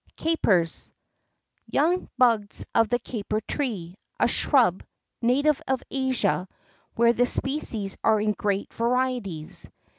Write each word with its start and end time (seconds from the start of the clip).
CAPERS. 0.17 0.91
Young 1.67 2.09
buds 2.17 2.65
of 2.73 2.89
the 2.89 2.97
caper 2.97 3.39
tree, 3.39 3.97
a 4.19 4.27
shrub 4.27 4.81
native 5.21 5.61
of 5.67 5.83
Asia, 5.91 6.47
where 6.95 7.13
the 7.13 7.27
species 7.27 7.95
are 8.03 8.19
in 8.19 8.31
great 8.31 8.73
varieties. 8.73 9.69